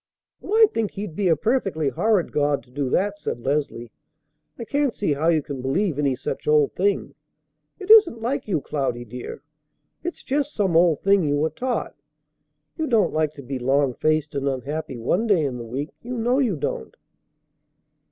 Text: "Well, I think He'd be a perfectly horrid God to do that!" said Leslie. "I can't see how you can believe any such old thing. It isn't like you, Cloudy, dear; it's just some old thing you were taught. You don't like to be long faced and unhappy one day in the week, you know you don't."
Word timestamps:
"Well, 0.39 0.53
I 0.55 0.65
think 0.65 0.89
He'd 0.93 1.15
be 1.15 1.27
a 1.27 1.35
perfectly 1.35 1.89
horrid 1.89 2.31
God 2.31 2.63
to 2.63 2.71
do 2.71 2.89
that!" 2.89 3.19
said 3.19 3.39
Leslie. 3.39 3.91
"I 4.57 4.63
can't 4.63 4.95
see 4.95 5.13
how 5.13 5.27
you 5.27 5.43
can 5.43 5.61
believe 5.61 5.99
any 5.99 6.15
such 6.15 6.47
old 6.47 6.73
thing. 6.73 7.13
It 7.77 7.91
isn't 7.91 8.19
like 8.19 8.47
you, 8.47 8.61
Cloudy, 8.61 9.05
dear; 9.05 9.43
it's 10.03 10.23
just 10.23 10.55
some 10.55 10.75
old 10.75 11.03
thing 11.03 11.23
you 11.23 11.37
were 11.37 11.51
taught. 11.51 11.93
You 12.79 12.87
don't 12.87 13.13
like 13.13 13.33
to 13.33 13.43
be 13.43 13.59
long 13.59 13.93
faced 13.93 14.33
and 14.33 14.47
unhappy 14.47 14.97
one 14.97 15.27
day 15.27 15.43
in 15.45 15.57
the 15.59 15.63
week, 15.65 15.91
you 16.01 16.17
know 16.17 16.39
you 16.39 16.55
don't." 16.55 16.97